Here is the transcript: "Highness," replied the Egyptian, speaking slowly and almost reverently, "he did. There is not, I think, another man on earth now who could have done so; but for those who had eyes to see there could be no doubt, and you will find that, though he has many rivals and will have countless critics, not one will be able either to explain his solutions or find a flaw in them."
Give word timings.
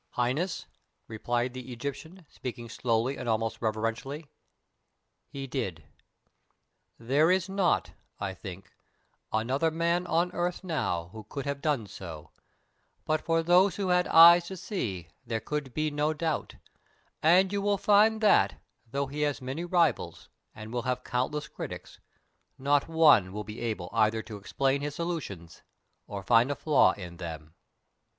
"Highness," 0.13 0.65
replied 1.07 1.53
the 1.53 1.71
Egyptian, 1.71 2.25
speaking 2.27 2.69
slowly 2.69 3.17
and 3.17 3.29
almost 3.29 3.61
reverently, 3.61 4.25
"he 5.27 5.45
did. 5.45 5.83
There 6.97 7.29
is 7.29 7.47
not, 7.47 7.91
I 8.19 8.33
think, 8.33 8.71
another 9.31 9.69
man 9.69 10.07
on 10.07 10.31
earth 10.31 10.63
now 10.63 11.09
who 11.11 11.23
could 11.25 11.45
have 11.45 11.61
done 11.61 11.85
so; 11.85 12.31
but 13.05 13.21
for 13.21 13.43
those 13.43 13.75
who 13.75 13.89
had 13.89 14.07
eyes 14.07 14.47
to 14.47 14.57
see 14.57 15.09
there 15.23 15.39
could 15.39 15.71
be 15.71 15.91
no 15.91 16.15
doubt, 16.15 16.55
and 17.21 17.53
you 17.53 17.61
will 17.61 17.77
find 17.77 18.21
that, 18.21 18.59
though 18.89 19.05
he 19.05 19.21
has 19.21 19.39
many 19.39 19.63
rivals 19.65 20.29
and 20.55 20.73
will 20.73 20.81
have 20.81 21.03
countless 21.03 21.47
critics, 21.47 21.99
not 22.57 22.87
one 22.89 23.31
will 23.31 23.43
be 23.43 23.59
able 23.59 23.87
either 23.93 24.23
to 24.23 24.37
explain 24.37 24.81
his 24.81 24.95
solutions 24.95 25.61
or 26.07 26.23
find 26.23 26.49
a 26.49 26.55
flaw 26.55 26.91
in 26.93 27.17
them." 27.17 27.53